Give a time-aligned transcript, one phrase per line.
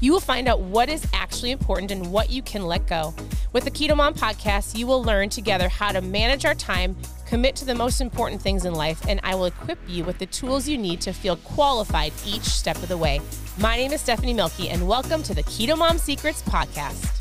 [0.00, 3.14] you will find out what is actually important and what you can let go.
[3.52, 6.96] With the Keto Mom podcast, you will learn together how to manage our time,
[7.26, 10.26] commit to the most important things in life, and I will equip you with the
[10.26, 13.20] tools you need to feel qualified each step of the way.
[13.58, 17.18] My name is Stephanie Mielke, and welcome to the Keto Mom Secrets podcast.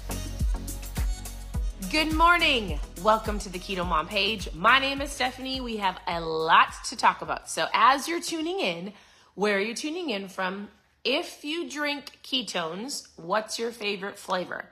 [1.92, 2.80] Good morning.
[3.04, 4.54] Welcome to the Keto Mom page.
[4.54, 5.60] My name is Stephanie.
[5.60, 7.50] We have a lot to talk about.
[7.50, 8.94] So, as you're tuning in,
[9.36, 10.70] where are you tuning in from?
[11.06, 14.66] If you drink ketones, what's your favorite flavor?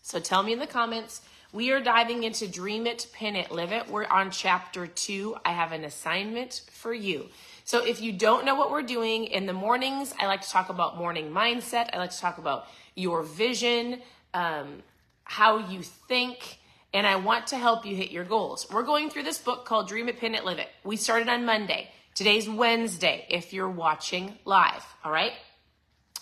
[0.00, 1.22] So tell me in the comments.
[1.52, 3.88] We are diving into Dream It, Pin It, Live It.
[3.88, 5.36] We're on chapter two.
[5.44, 7.26] I have an assignment for you.
[7.64, 10.68] So if you don't know what we're doing in the mornings, I like to talk
[10.68, 11.90] about morning mindset.
[11.92, 14.00] I like to talk about your vision,
[14.34, 14.84] um,
[15.24, 16.58] how you think,
[16.94, 18.68] and I want to help you hit your goals.
[18.70, 20.68] We're going through this book called Dream It, Pin It, Live It.
[20.84, 21.90] We started on Monday.
[22.14, 25.32] Today's Wednesday if you're watching live, all right?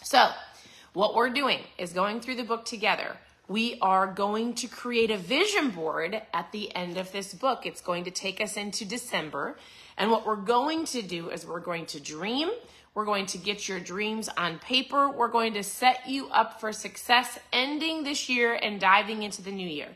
[0.03, 0.31] So,
[0.93, 3.17] what we're doing is going through the book together.
[3.49, 7.67] We are going to create a vision board at the end of this book.
[7.67, 9.57] It's going to take us into December.
[9.99, 12.49] And what we're going to do is we're going to dream.
[12.95, 15.11] We're going to get your dreams on paper.
[15.11, 19.53] We're going to set you up for success ending this year and diving into the
[19.53, 19.89] new year.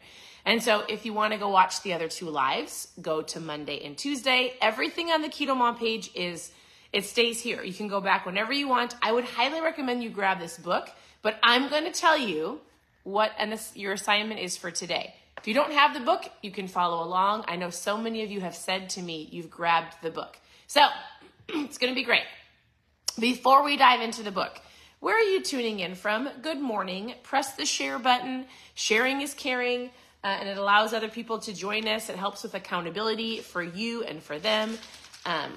[0.44, 3.84] And so if you want to go watch the other two lives, go to Monday
[3.84, 4.54] and Tuesday.
[4.60, 6.52] Everything on the Keto Mom page is
[6.94, 7.60] it stays here.
[7.64, 8.94] You can go back whenever you want.
[9.02, 10.88] I would highly recommend you grab this book,
[11.22, 12.60] but I'm going to tell you
[13.02, 15.12] what an, your assignment is for today.
[15.36, 17.46] If you don't have the book, you can follow along.
[17.48, 20.38] I know so many of you have said to me you've grabbed the book.
[20.68, 20.86] So
[21.48, 22.22] it's going to be great.
[23.18, 24.60] Before we dive into the book,
[25.00, 26.28] where are you tuning in from?
[26.42, 27.14] Good morning.
[27.24, 28.46] Press the share button.
[28.74, 29.90] Sharing is caring,
[30.22, 32.08] uh, and it allows other people to join us.
[32.08, 34.78] It helps with accountability for you and for them.
[35.26, 35.52] Um,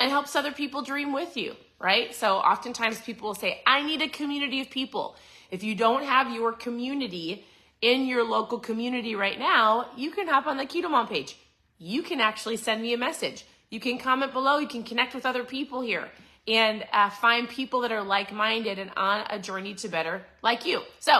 [0.00, 2.14] and helps other people dream with you, right?
[2.14, 5.16] So oftentimes people will say, I need a community of people.
[5.50, 7.44] If you don't have your community
[7.80, 11.36] in your local community right now, you can hop on the Keto Mom page.
[11.78, 13.44] You can actually send me a message.
[13.70, 14.58] You can comment below.
[14.58, 16.08] You can connect with other people here
[16.46, 20.64] and uh, find people that are like minded and on a journey to better like
[20.64, 20.82] you.
[20.98, 21.12] So,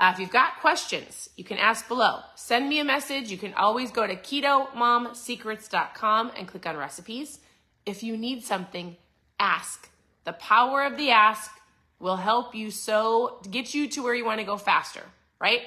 [0.00, 2.20] uh, if you've got questions, you can ask below.
[2.34, 3.30] Send me a message.
[3.30, 7.38] You can always go to ketomomsecrets.com and click on recipes.
[7.84, 8.96] If you need something,
[9.38, 9.88] ask.
[10.24, 11.50] The power of the ask
[11.98, 15.02] will help you so get you to where you want to go faster,
[15.40, 15.62] right?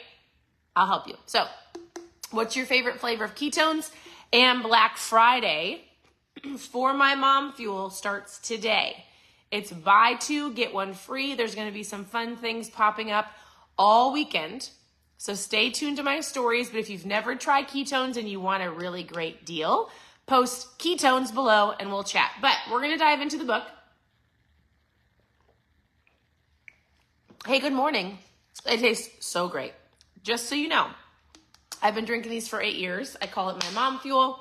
[0.75, 1.15] I'll help you.
[1.25, 1.45] So,
[2.31, 3.91] what's your favorite flavor of ketones?
[4.33, 5.85] And Black Friday
[6.57, 9.05] for my mom fuel starts today.
[9.51, 11.35] It's buy two, get one free.
[11.35, 13.31] There's going to be some fun things popping up
[13.77, 14.69] all weekend.
[15.17, 16.69] So stay tuned to my stories.
[16.69, 19.89] But if you've never tried ketones and you want a really great deal,
[20.25, 22.31] post ketones below and we'll chat.
[22.41, 23.63] But we're going to dive into the book.
[27.45, 28.17] Hey, good morning.
[28.65, 29.73] It tastes so great.
[30.23, 30.87] Just so you know,
[31.81, 33.15] I've been drinking these for eight years.
[33.21, 34.39] I call it my mom fuel.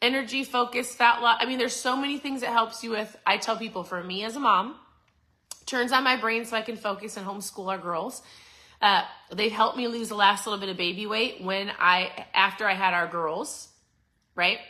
[0.00, 1.38] Energy, focus, fat loss.
[1.40, 3.16] I mean, there's so many things it helps you with.
[3.26, 4.76] I tell people for me as a mom,
[5.66, 8.22] turns on my brain so I can focus and homeschool our girls.
[8.80, 9.02] Uh,
[9.34, 12.74] they've helped me lose the last little bit of baby weight when I, after I
[12.74, 13.68] had our girls
[14.38, 14.60] right?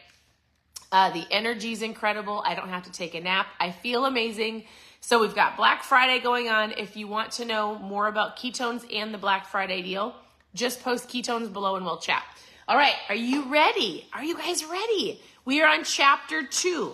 [0.90, 2.42] Uh, the energy is incredible.
[2.44, 3.46] I don't have to take a nap.
[3.60, 4.64] I feel amazing.
[5.00, 6.72] So we've got Black Friday going on.
[6.72, 10.16] If you want to know more about ketones and the Black Friday deal,
[10.54, 12.24] just post ketones below and we'll chat.
[12.66, 14.06] All right, are you ready?
[14.12, 15.20] Are you guys ready?
[15.44, 16.92] We are on chapter two.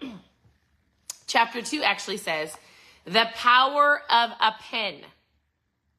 [1.26, 2.56] chapter two actually says,
[3.04, 4.96] the power of a pen.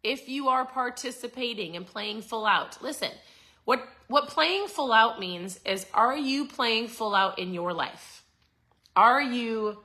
[0.04, 3.12] If you are participating and playing full out, listen,
[3.66, 8.24] what what playing full out means is are you playing full out in your life?
[8.96, 9.80] Are you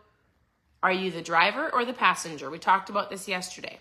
[0.82, 2.50] are you the driver or the passenger?
[2.50, 3.78] We talked about this yesterday.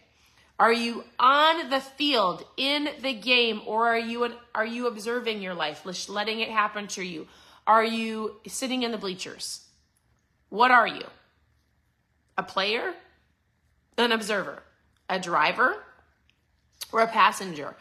[0.60, 5.54] Are you on the field in the game or are you are you observing your
[5.54, 7.28] life, letting it happen to you?
[7.66, 9.66] Are you sitting in the bleachers?
[10.50, 11.06] What are you?
[12.38, 12.94] A player?
[13.98, 14.62] An observer?
[15.10, 15.84] A driver?
[16.92, 17.76] Or a passenger?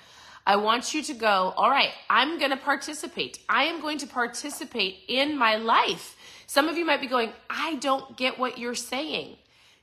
[0.46, 3.38] I want you to go, all right, I'm going to participate.
[3.48, 6.16] I am going to participate in my life.
[6.46, 9.36] Some of you might be going, I don't get what you're saying.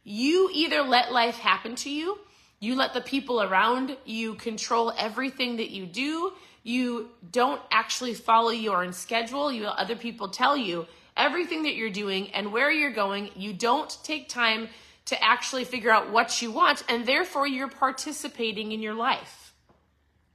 [0.04, 2.18] You either let life happen to you,
[2.60, 6.34] you let the people around you control everything that you do,
[6.64, 9.52] You don't actually follow your own schedule.
[9.52, 13.30] You let other people tell you everything that you're doing and where you're going.
[13.36, 14.70] You don't take time
[15.06, 19.49] to actually figure out what you want, and therefore you're participating in your life.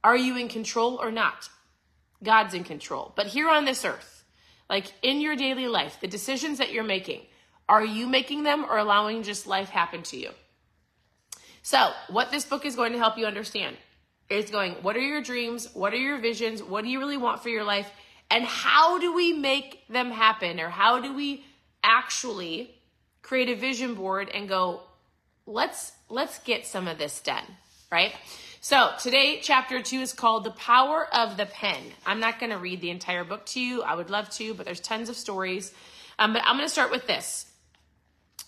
[0.05, 1.49] Are you in control or not?
[2.21, 3.11] God's in control.
[3.15, 4.23] But here on this earth,
[4.69, 7.21] like in your daily life, the decisions that you're making,
[7.67, 10.29] are you making them or allowing just life happen to you?
[11.63, 13.77] So, what this book is going to help you understand
[14.29, 15.69] is going, what are your dreams?
[15.73, 16.61] What are your visions?
[16.61, 17.89] What do you really want for your life?
[18.29, 20.59] And how do we make them happen?
[20.59, 21.43] Or how do we
[21.83, 22.75] actually
[23.23, 24.83] create a vision board and go,
[25.47, 27.57] let's let's get some of this done,
[27.91, 28.13] right?
[28.61, 31.77] So today, chapter two is called The Power of the Pen.
[32.05, 33.83] I'm not going to read the entire book to you.
[33.83, 35.71] I would love to, but there's tons of stories.
[36.17, 37.45] Um, but I'm going to start with this.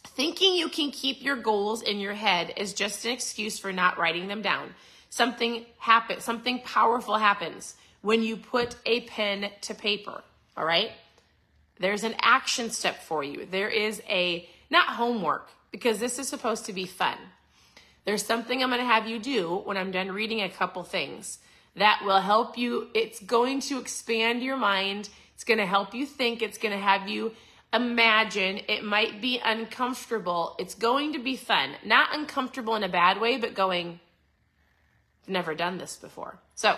[0.05, 3.99] Thinking you can keep your goals in your head is just an excuse for not
[3.99, 4.73] writing them down.
[5.09, 10.23] Something happens, something powerful happens when you put a pen to paper.
[10.55, 10.91] All right?
[11.79, 13.45] There's an action step for you.
[13.45, 17.17] There is a, not homework, because this is supposed to be fun.
[18.07, 21.39] There's something I'm going to have you do when I'm done reading a couple things
[21.75, 22.87] that will help you.
[22.93, 25.09] It's going to expand your mind.
[25.35, 26.41] It's going to help you think.
[26.41, 27.33] It's going to have you
[27.73, 28.61] imagine.
[28.69, 30.55] It might be uncomfortable.
[30.57, 31.71] It's going to be fun.
[31.83, 33.99] Not uncomfortable in a bad way, but going,
[35.23, 36.39] I've never done this before.
[36.55, 36.77] So,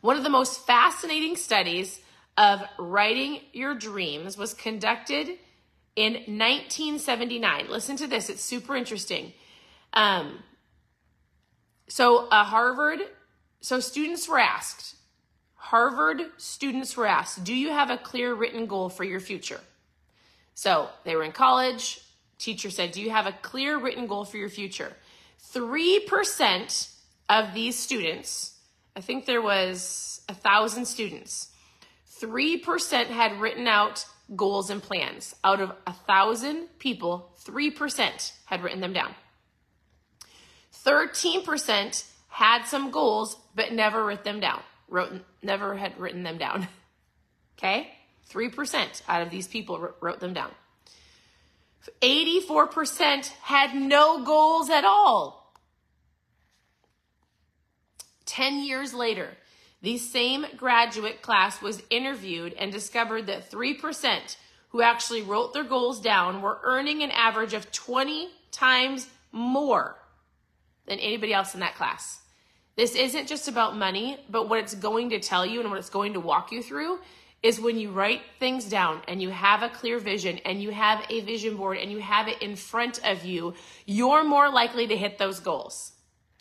[0.00, 2.00] one of the most fascinating studies
[2.38, 5.26] of writing your dreams was conducted
[5.96, 7.68] in 1979.
[7.68, 9.32] Listen to this, it's super interesting.
[9.92, 10.42] Um,
[11.88, 13.00] so, uh, Harvard,
[13.60, 14.96] so students were asked,
[15.54, 19.60] Harvard students were asked, do you have a clear written goal for your future?
[20.54, 22.00] So they were in college.
[22.38, 24.92] Teacher said, do you have a clear written goal for your future?
[25.54, 26.92] 3%
[27.28, 28.58] of these students,
[28.96, 31.48] I think there was a thousand students,
[32.20, 34.04] 3% had written out
[34.36, 35.34] goals and plans.
[35.44, 39.14] Out of a thousand people, 3% had written them down.
[40.84, 44.60] 13% had some goals but never wrote them down.
[44.88, 45.12] Wrote
[45.42, 46.68] never had written them down.
[47.58, 47.92] okay?
[48.30, 50.50] 3% out of these people wrote them down.
[52.00, 55.52] 84% had no goals at all.
[58.24, 59.28] 10 years later,
[59.82, 64.36] the same graduate class was interviewed and discovered that 3%
[64.68, 69.96] who actually wrote their goals down were earning an average of 20 times more
[70.86, 72.20] than anybody else in that class.
[72.76, 75.90] This isn't just about money, but what it's going to tell you and what it's
[75.90, 76.98] going to walk you through
[77.42, 81.04] is when you write things down and you have a clear vision and you have
[81.10, 84.96] a vision board and you have it in front of you, you're more likely to
[84.96, 85.92] hit those goals.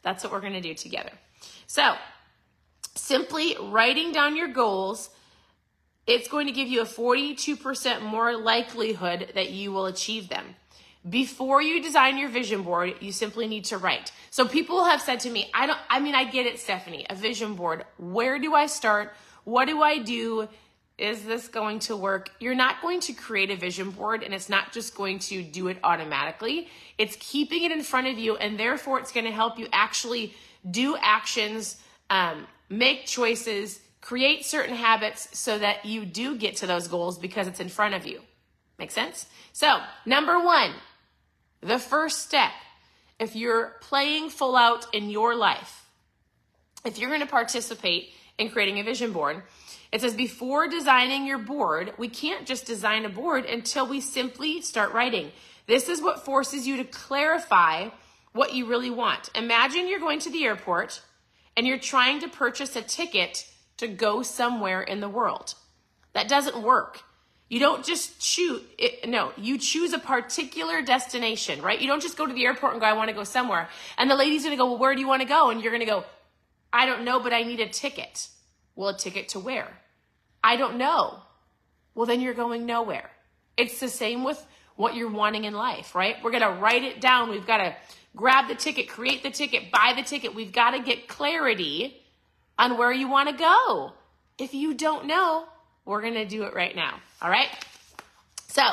[0.04, 1.12] That's what we're going to do together.
[1.66, 1.96] So,
[2.96, 5.10] simply writing down your goals,
[6.06, 10.56] it's going to give you a 42% more likelihood that you will achieve them.
[11.10, 14.12] Before you design your vision board, you simply need to write.
[14.30, 17.16] So people have said to me, I don't, I mean, I get it, Stephanie, a
[17.16, 17.86] vision board.
[17.98, 19.14] Where do I start?
[19.44, 20.48] What do I do?
[21.00, 22.30] Is this going to work?
[22.40, 25.68] You're not going to create a vision board and it's not just going to do
[25.70, 26.68] it automatically.
[27.00, 30.36] It's keeping it in front of you and therefore it's going to help you actually
[30.70, 31.82] do actions,
[32.12, 37.48] um, make choices, create certain habits so that you do get to those goals because
[37.48, 38.22] it's in front of you.
[38.78, 39.26] Make sense?
[39.54, 40.72] So, number one,
[41.62, 42.52] the first step,
[43.20, 45.86] if you're playing full out in your life,
[46.84, 49.44] if you're going to participate in creating a vision board,
[49.92, 54.62] it says before designing your board, we can't just design a board until we simply
[54.62, 55.32] start writing.
[55.68, 57.90] This is what forces you to clarify
[58.34, 59.30] what you really want.
[59.36, 61.02] Imagine you're going to the airport
[61.56, 65.56] and you're trying to purchase a ticket to go somewhere in the world.
[66.14, 67.04] That doesn't work.
[67.52, 71.82] You don't just choose, it, no, you choose a particular destination, right?
[71.82, 73.68] You don't just go to the airport and go, I want to go somewhere.
[73.98, 75.50] And the lady's going to go, well, where do you want to go?
[75.50, 76.06] And you're going to go,
[76.72, 78.30] I don't know, but I need a ticket.
[78.74, 79.68] Well, a ticket to where?
[80.42, 81.20] I don't know.
[81.94, 83.12] Well, then you're going nowhere.
[83.58, 84.42] It's the same with
[84.78, 86.16] what you're wanting in life, right?
[86.24, 87.32] We're going to write it down.
[87.32, 87.76] We've got to
[88.16, 90.34] grab the ticket, create the ticket, buy the ticket.
[90.34, 92.02] We've got to get clarity
[92.58, 93.92] on where you want to go.
[94.38, 95.48] If you don't know,
[95.86, 97.00] we're going to do it right now.
[97.22, 97.50] All right.
[98.48, 98.64] So,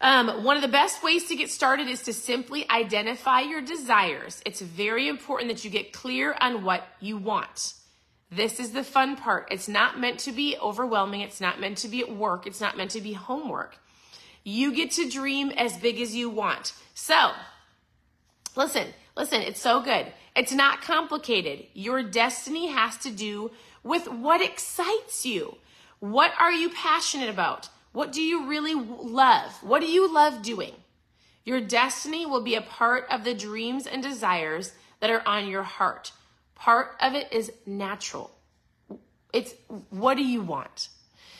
[0.00, 4.42] um, one of the best ways to get started is to simply identify your desires.
[4.44, 7.74] It's very important that you get clear on what you want.
[8.30, 9.48] This is the fun part.
[9.50, 11.20] It's not meant to be overwhelming.
[11.20, 12.46] It's not meant to be at work.
[12.46, 13.78] It's not meant to be homework.
[14.42, 16.72] You get to dream as big as you want.
[16.94, 17.32] So,
[18.56, 20.12] listen, Listen, it's so good.
[20.34, 21.66] It's not complicated.
[21.72, 25.56] Your destiny has to do with what excites you.
[26.04, 27.70] What are you passionate about?
[27.92, 29.52] What do you really love?
[29.62, 30.74] What do you love doing?
[31.46, 35.62] Your destiny will be a part of the dreams and desires that are on your
[35.62, 36.12] heart.
[36.56, 38.30] Part of it is natural.
[39.32, 39.54] It's
[39.88, 40.90] what do you want?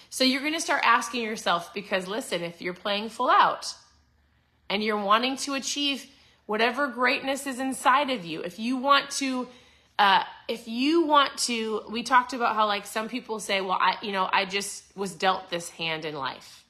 [0.08, 3.74] So you're going to start asking yourself because listen, if you're playing full out
[4.70, 6.06] and you're wanting to achieve
[6.46, 9.46] whatever greatness is inside of you, if you want to
[9.98, 13.96] uh, if you want to, we talked about how like some people say, well, I,
[14.02, 16.64] you know, I just was dealt this hand in life.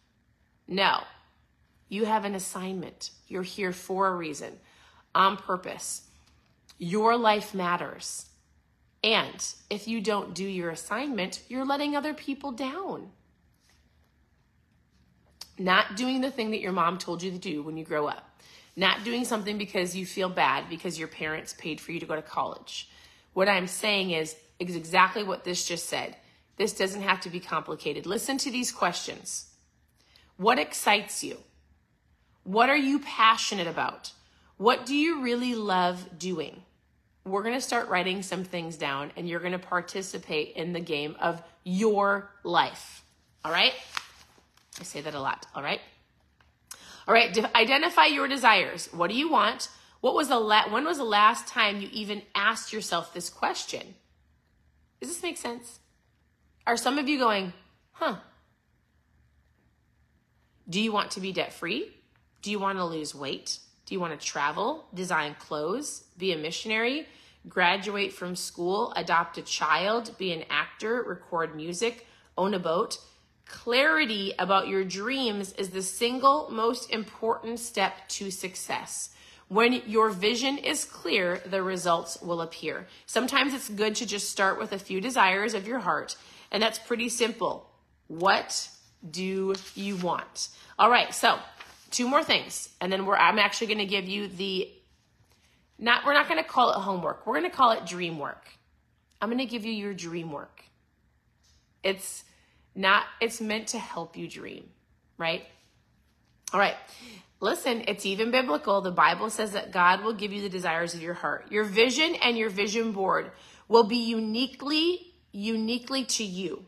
[0.68, 1.00] No,
[1.88, 3.10] you have an assignment.
[3.28, 4.58] You're here for a reason,
[5.14, 6.02] on purpose.
[6.78, 8.26] Your life matters.
[9.02, 13.10] And if you don't do your assignment, you're letting other people down.
[15.58, 18.40] Not doing the thing that your mom told you to do when you grow up.
[18.76, 22.16] Not doing something because you feel bad because your parents paid for you to go
[22.16, 22.88] to college
[23.34, 26.16] what I'm saying is, is exactly what this just said.
[26.56, 28.06] This doesn't have to be complicated.
[28.06, 29.50] Listen to these questions.
[30.36, 31.38] What excites you?
[32.44, 34.12] What are you passionate about?
[34.56, 36.62] What do you really love doing?
[37.24, 40.80] We're going to start writing some things down and you're going to participate in the
[40.80, 43.02] game of your life.
[43.44, 43.72] All right?
[44.78, 45.46] I say that a lot.
[45.54, 45.80] All right?
[47.06, 48.88] All right, identify your desires.
[48.92, 49.68] What do you want?
[50.04, 53.94] What was the la- when was the last time you even asked yourself this question?
[55.00, 55.78] Does this make sense?
[56.66, 57.54] Are some of you going,
[57.92, 58.16] huh?
[60.68, 61.90] Do you want to be debt free?
[62.42, 63.60] Do you want to lose weight?
[63.86, 67.06] Do you want to travel, design clothes, be a missionary,
[67.48, 72.06] graduate from school, adopt a child, be an actor, record music,
[72.36, 72.98] own a boat?
[73.46, 79.13] Clarity about your dreams is the single most important step to success.
[79.48, 82.86] When your vision is clear, the results will appear.
[83.06, 86.16] Sometimes it's good to just start with a few desires of your heart,
[86.50, 87.70] and that's pretty simple.
[88.08, 88.68] What
[89.08, 90.48] do you want?
[90.78, 91.38] All right, so
[91.90, 94.70] two more things, and then we're I'm actually going to give you the
[95.78, 97.26] not we're not going to call it homework.
[97.26, 98.48] We're going to call it dream work.
[99.20, 100.62] I'm going to give you your dream work.
[101.82, 102.24] It's
[102.74, 104.70] not it's meant to help you dream,
[105.18, 105.44] right?
[106.52, 106.76] All right.
[107.40, 108.80] Listen, it's even biblical.
[108.80, 111.50] The Bible says that God will give you the desires of your heart.
[111.50, 113.30] Your vision and your vision board
[113.68, 116.64] will be uniquely, uniquely to you.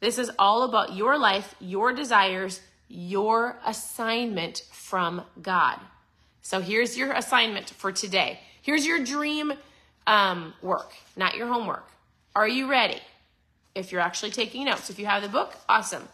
[0.00, 5.78] This is all about your life, your desires, your assignment from God.
[6.42, 8.40] So here's your assignment for today.
[8.62, 9.52] Here's your dream
[10.06, 11.88] um, work, not your homework.
[12.34, 13.00] Are you ready?
[13.74, 16.06] If you're actually taking notes, if you have the book, awesome.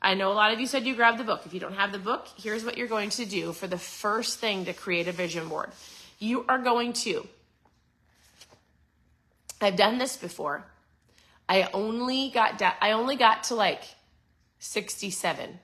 [0.00, 1.42] I know a lot of you said you grabbed the book.
[1.46, 4.38] If you don't have the book, here's what you're going to do for the first
[4.38, 5.70] thing to create a vision board.
[6.18, 7.26] You are going to,
[9.60, 10.64] I've done this before.
[11.48, 13.82] I only got, I only got to like
[14.58, 15.58] 67.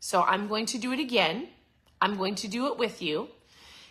[0.00, 1.48] So I'm going to do it again.
[2.00, 3.28] I'm going to do it with you.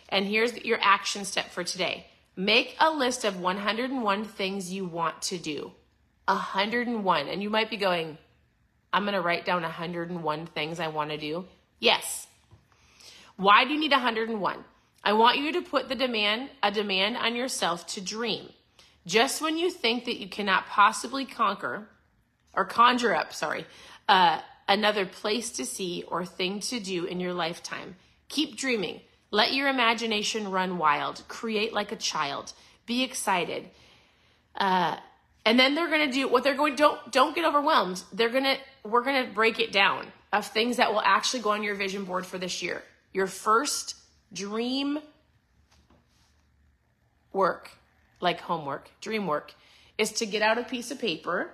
[0.08, 2.06] And here's your action step for today.
[2.36, 5.72] Make a list of 101 things you want to do.
[6.26, 7.28] 101.
[7.28, 8.18] And you might be going,
[8.92, 11.46] I'm going to write down 101 things I want to do?
[11.78, 12.26] Yes.
[13.36, 14.64] Why do you need 101?
[15.04, 18.50] I want you to put the demand, a demand on yourself to dream.
[19.06, 21.88] Just when you think that you cannot possibly conquer
[22.54, 23.66] or conjure up, sorry,
[24.08, 27.96] uh, another place to see or thing to do in your lifetime,
[28.28, 29.00] keep dreaming.
[29.32, 31.24] Let your imagination run wild.
[31.26, 32.52] Create like a child.
[32.86, 33.70] Be excited.
[34.54, 34.96] Uh,
[35.44, 38.02] and then they're going to do what they're going don't don't get overwhelmed.
[38.12, 41.50] They're going to we're going to break it down of things that will actually go
[41.50, 42.82] on your vision board for this year.
[43.12, 43.96] Your first
[44.32, 44.98] dream
[47.32, 47.70] work,
[48.20, 49.54] like homework, dream work,
[49.98, 51.50] is to get out a piece of paper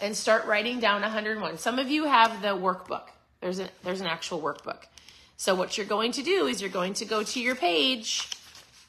[0.00, 1.58] and start writing down 101.
[1.58, 3.08] Some of you have the workbook.
[3.40, 4.84] There's an there's an actual workbook.
[5.36, 8.28] So what you're going to do is you're going to go to your page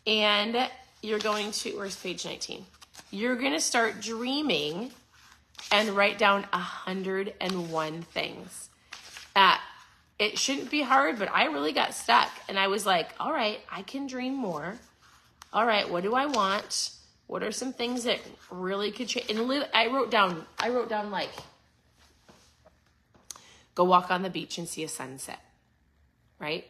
[0.05, 0.69] and
[1.01, 2.65] you're going to where's page 19?
[3.11, 4.91] You're going to start dreaming
[5.71, 8.69] and write down 101 things.
[9.35, 9.57] Uh,
[10.19, 12.29] it shouldn't be hard, but I really got stuck.
[12.47, 14.75] And I was like, all right, I can dream more.
[15.51, 16.91] All right, what do I want?
[17.27, 18.19] What are some things that
[18.51, 19.29] really could change?
[19.29, 21.31] And I wrote down, I wrote down like,
[23.75, 25.39] go walk on the beach and see a sunset,
[26.39, 26.65] right?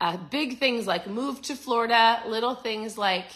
[0.00, 3.28] Uh, big things like move to Florida, little things like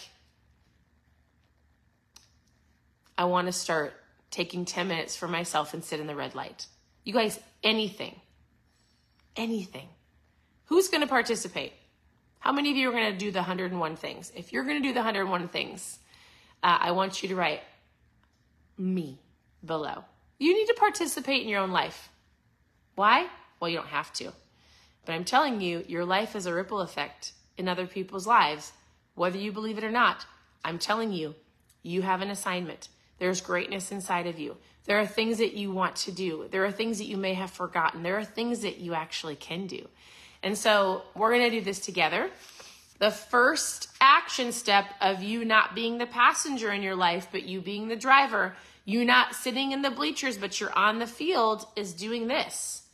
[3.17, 3.93] I want to start
[4.31, 6.65] taking 10 minutes for myself and sit in the red light.
[7.03, 8.19] You guys, anything,
[9.35, 9.87] anything.
[10.65, 11.73] Who's going to participate?
[12.39, 14.31] How many of you are going to do the 101 things?
[14.35, 15.99] If you're going to do the 101 things,
[16.63, 17.61] uh, I want you to write
[18.77, 19.19] me
[19.63, 20.05] below.
[20.39, 22.09] You need to participate in your own life.
[22.95, 23.27] Why?
[23.59, 24.31] Well, you don't have to.
[25.05, 28.71] But I'm telling you, your life is a ripple effect in other people's lives,
[29.15, 30.25] whether you believe it or not.
[30.63, 31.35] I'm telling you,
[31.83, 32.87] you have an assignment.
[33.21, 34.57] There's greatness inside of you.
[34.85, 36.47] There are things that you want to do.
[36.49, 38.01] There are things that you may have forgotten.
[38.01, 39.87] There are things that you actually can do.
[40.41, 42.31] And so we're going to do this together.
[42.97, 47.61] The first action step of you not being the passenger in your life, but you
[47.61, 51.93] being the driver, you not sitting in the bleachers, but you're on the field, is
[51.93, 52.87] doing this.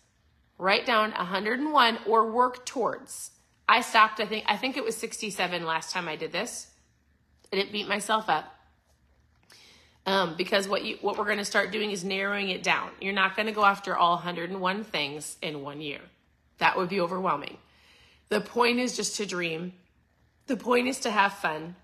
[0.58, 3.32] Write down 101 or work towards.
[3.70, 6.68] I stopped, I think, I think it was 67 last time I did this.
[7.54, 8.57] I didn't beat myself up.
[10.08, 12.92] Um, because what you what we're going to start doing is narrowing it down.
[13.02, 16.00] You're not going to go after all 101 things in one year.
[16.60, 17.58] That would be overwhelming.
[18.30, 19.74] The point is just to dream.
[20.48, 21.76] The point is to have fun.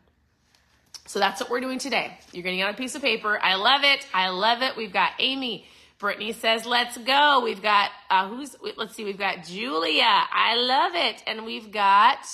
[1.05, 2.17] So that's what we're doing today.
[2.31, 3.37] You're to get a piece of paper.
[3.41, 4.07] I love it.
[4.13, 4.77] I love it.
[4.77, 5.65] We've got Amy.
[5.99, 7.41] Brittany says, let's go.
[7.43, 10.03] We've got, uh, who's, let's see, we've got Julia.
[10.03, 11.23] I love it.
[11.27, 12.25] And we've got,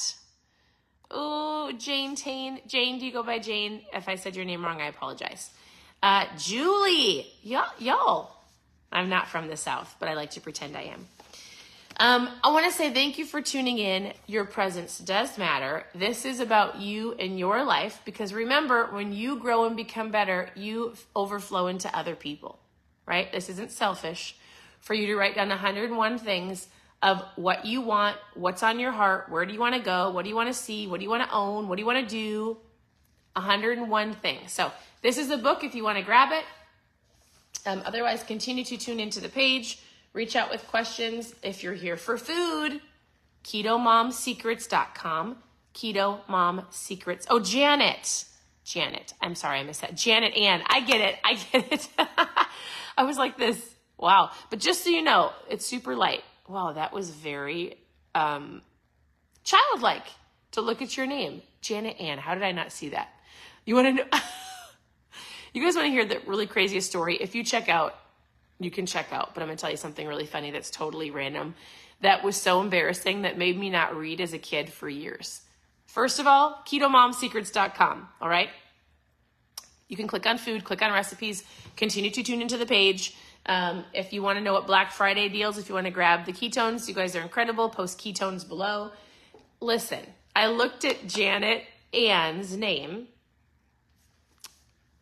[1.12, 2.62] oh, Jane Tane.
[2.68, 3.82] Jane, do you go by Jane?
[3.94, 5.52] If I said your name wrong, I apologize.
[6.02, 8.36] Uh, Julie, y'all, y'all.
[8.92, 11.08] I'm not from the South, but I like to pretend I am.
[12.02, 14.14] Um, I want to say thank you for tuning in.
[14.26, 15.86] Your presence does matter.
[15.94, 20.50] This is about you and your life because remember, when you grow and become better,
[20.56, 22.58] you overflow into other people,
[23.06, 23.30] right?
[23.34, 24.38] This isn't selfish
[24.80, 26.70] for you to write down 101 things
[27.02, 30.24] of what you want, what's on your heart, where do you want to go, what
[30.24, 32.08] do you want to see, what do you want to own, what do you want
[32.08, 32.58] to do.
[33.34, 34.52] 101 things.
[34.52, 34.72] So,
[35.02, 36.46] this is the book if you want to grab it.
[37.66, 39.80] Um, otherwise, continue to tune into the page.
[40.14, 41.34] Reach out with questions.
[41.44, 42.82] If you're here for food,
[43.44, 45.38] ketomomsecrets.com.
[45.74, 47.26] Keto Mom Secrets.
[47.30, 48.26] Oh, Janet.
[48.64, 49.14] Janet.
[49.22, 49.96] I'm sorry, I missed that.
[49.96, 50.62] Janet Ann.
[50.68, 51.16] I get it.
[51.24, 51.90] I get it.
[52.98, 53.76] I was like this.
[53.98, 54.32] Wow.
[54.50, 56.24] But just so you know, it's super light.
[56.48, 57.78] Wow, that was very
[58.16, 58.62] um,
[59.44, 60.08] childlike
[60.52, 61.42] to look at your name.
[61.62, 62.18] Janet Ann.
[62.18, 63.10] How did I not see that?
[63.70, 64.20] You want to know?
[65.54, 67.18] you guys want to hear the really craziest story?
[67.18, 67.96] If you check out,
[68.60, 71.12] you can check out, but I'm going to tell you something really funny that's totally
[71.12, 71.54] random
[72.02, 75.42] that was so embarrassing that made me not read as a kid for years.
[75.86, 78.50] First of all, ketomomsecrets.com, all right?
[79.88, 81.44] You can click on food, click on recipes,
[81.76, 83.16] continue to tune into the page.
[83.46, 86.26] Um, if you want to know what Black Friday deals, if you want to grab
[86.26, 87.70] the ketones, you guys are incredible.
[87.70, 88.94] Post ketones below.
[89.62, 90.04] Listen,
[90.36, 93.10] I looked at Janet Ann's name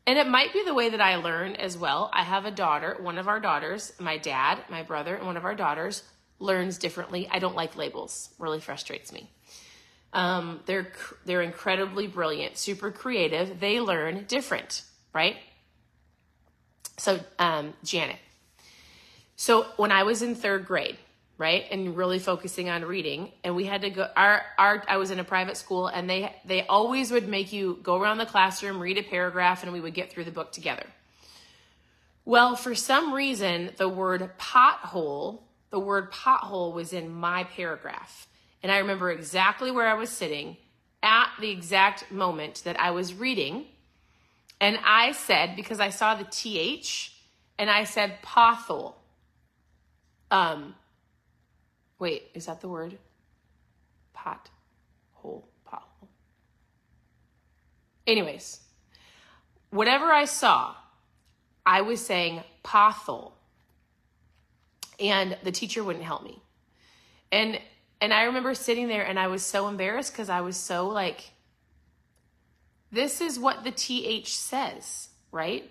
[0.08, 2.10] and it might be the way that I learn as well.
[2.14, 5.44] I have a daughter, one of our daughters, my dad, my brother, and one of
[5.44, 6.02] our daughters
[6.40, 7.28] learns differently.
[7.30, 9.30] I don't like labels, really frustrates me.
[10.14, 10.94] Um, they're
[11.26, 13.60] they're incredibly brilliant, super creative.
[13.60, 15.36] They learn different, right?
[16.98, 18.18] So, um, Janet.
[19.36, 20.98] So when I was in third grade,
[21.38, 21.66] right?
[21.70, 23.32] And really focusing on reading.
[23.44, 26.36] And we had to go our our i was in a private school and they
[26.46, 29.94] they always would make you go around the classroom read a paragraph and we would
[29.94, 30.86] get through the book together.
[32.26, 38.28] Well for some reason the word pothole the word pothole was in my paragraph.
[38.64, 40.58] And i remember exactly where i was sitting
[41.04, 43.66] at the exact moment that i was reading.
[44.60, 47.12] And i said because i saw the th
[47.60, 48.96] and i said pothole.
[50.32, 50.74] Um
[52.00, 52.98] Wait, is that the word?
[54.14, 54.50] Pot
[55.14, 56.10] hole, pot hole.
[58.06, 58.62] Anyways,
[59.70, 60.76] whatever I saw,
[61.66, 63.34] I was saying pothole.
[65.00, 66.42] And the teacher wouldn't help me.
[67.32, 67.60] And
[68.00, 71.32] and I remember sitting there and I was so embarrassed because I was so like,
[72.92, 75.70] this is what the TH says, right?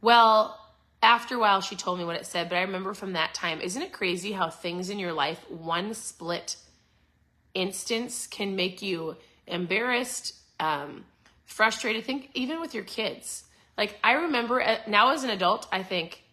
[0.00, 0.58] Well,
[1.02, 3.60] after a while, she told me what it said, but I remember from that time,
[3.60, 6.56] isn't it crazy how things in your life, one split
[7.54, 11.04] instance, can make you embarrassed, um,
[11.44, 12.04] frustrated?
[12.04, 13.44] Think even with your kids.
[13.76, 16.24] Like, I remember uh, now as an adult, I think,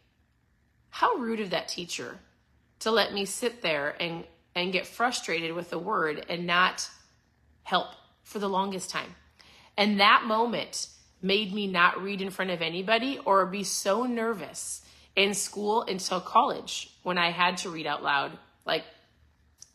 [0.90, 2.18] how rude of that teacher
[2.80, 4.24] to let me sit there and,
[4.56, 6.90] and get frustrated with the word and not
[7.64, 7.90] help
[8.24, 9.16] for the longest time.
[9.78, 10.88] And that moment,
[11.22, 14.82] made me not read in front of anybody or be so nervous
[15.16, 18.38] in school until college when I had to read out loud.
[18.66, 18.84] Like,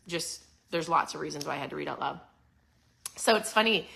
[0.06, 2.20] just there's lots of reasons why I had to read out loud.
[3.16, 3.88] So it's funny,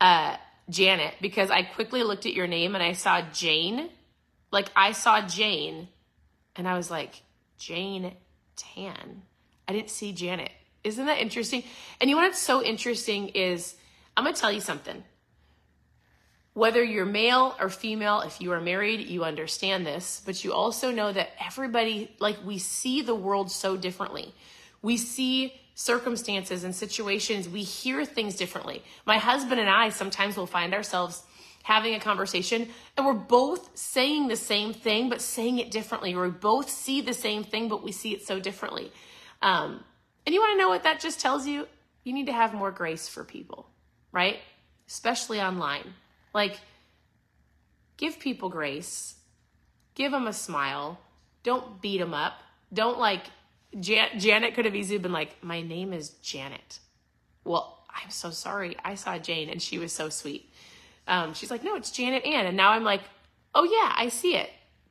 [0.00, 0.36] uh,
[0.68, 3.88] Janet, because I quickly looked at your name and I saw Jane.
[4.50, 5.88] Like, I saw Jane
[6.56, 7.22] and I was like,
[7.58, 8.14] Jane
[8.56, 9.22] Tan.
[9.68, 10.50] I didn't see Janet.
[10.84, 11.64] Isn't that interesting?
[12.00, 13.74] And you know what's so interesting is
[14.16, 15.02] I'm going to tell you something.
[16.56, 20.90] Whether you're male or female, if you are married, you understand this, but you also
[20.90, 24.32] know that everybody, like, we see the world so differently.
[24.80, 28.82] We see circumstances and situations, we hear things differently.
[29.04, 31.24] My husband and I sometimes will find ourselves
[31.62, 36.30] having a conversation and we're both saying the same thing, but saying it differently, we
[36.30, 38.90] both see the same thing, but we see it so differently.
[39.42, 39.84] Um,
[40.24, 41.68] and you want to know what that just tells you?
[42.02, 43.68] You need to have more grace for people,
[44.10, 44.38] right?
[44.88, 45.92] Especially online.
[46.36, 46.60] Like,
[47.96, 49.14] give people grace,
[49.94, 51.00] give them a smile,
[51.42, 52.34] don't beat them up,
[52.70, 53.22] don't like.
[53.80, 56.80] Jan- Janet could have easily been like, My name is Janet.
[57.44, 58.76] Well, I'm so sorry.
[58.84, 60.52] I saw Jane and she was so sweet.
[61.06, 62.46] Um, she's like, no, it's Janet Ann.
[62.46, 63.02] And now I'm like,
[63.54, 64.50] oh, yeah, I see it.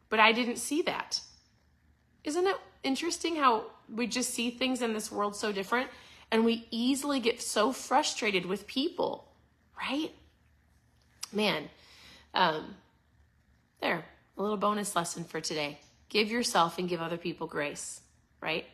[0.10, 1.20] But I didn't see that.
[2.24, 5.90] Isn't it interesting how we just see things in this world so different?
[6.32, 9.28] And we easily get so frustrated with people,
[9.78, 10.12] right?
[11.36, 11.70] Man,
[12.34, 12.76] um,
[13.82, 14.06] there,
[14.38, 15.80] a little bonus lesson for today.
[16.10, 18.02] Give yourself and give other people grace,
[18.42, 18.66] right?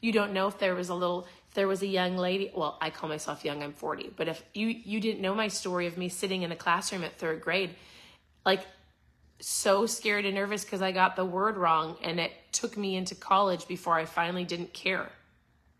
[0.00, 2.78] You don't know if there was a little if there was a young lady, well,
[2.80, 5.98] I call myself young, I'm 40, but if you you didn't know my story of
[5.98, 7.70] me sitting in a classroom at 3rd grade,
[8.46, 8.66] like
[9.40, 13.14] so scared and nervous because I got the word wrong and it took me into
[13.14, 15.10] college before I finally didn't care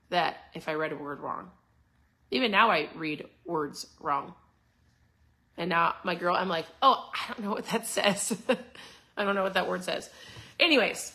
[0.09, 1.51] that if I read a word wrong.
[2.31, 4.35] Even now I read words wrong.
[5.57, 8.37] And now my girl, I'm like, oh, I don't know what that says.
[9.17, 10.09] I don't know what that word says.
[10.59, 11.13] Anyways,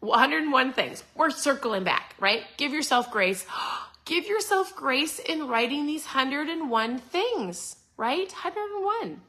[0.00, 1.04] 101 things.
[1.14, 2.42] We're circling back, right?
[2.56, 3.46] Give yourself grace.
[4.06, 8.32] Give yourself grace in writing these 101 things, right?
[8.32, 9.20] 101.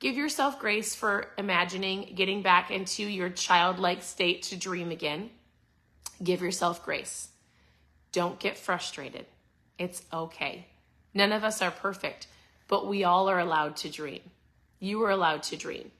[0.00, 5.30] Give yourself grace for imagining getting back into your childlike state to dream again.
[6.22, 7.28] Give yourself grace.
[8.12, 9.24] Don't get frustrated.
[9.78, 10.66] It's okay.
[11.14, 12.26] None of us are perfect,
[12.68, 14.20] but we all are allowed to dream.
[14.80, 15.90] You are allowed to dream.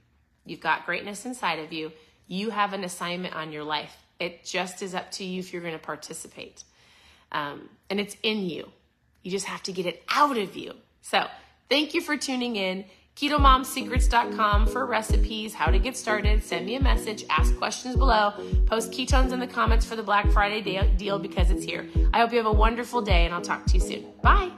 [0.44, 1.92] You've got greatness inside of you.
[2.26, 3.96] You have an assignment on your life.
[4.18, 6.64] It just is up to you if you're going to participate.
[7.32, 8.70] Um, and it's in you.
[9.22, 10.74] You just have to get it out of you.
[11.02, 11.26] So,
[11.68, 12.84] thank you for tuning in.
[13.16, 16.42] KetoMomSecrets.com for recipes, how to get started.
[16.42, 18.32] Send me a message, ask questions below,
[18.66, 20.60] post ketones in the comments for the Black Friday
[20.96, 21.88] deal because it's here.
[22.12, 24.06] I hope you have a wonderful day, and I'll talk to you soon.
[24.20, 24.50] Bye.